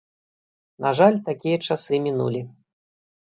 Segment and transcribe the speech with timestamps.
[0.85, 2.41] На жаль, такія часы мінулі.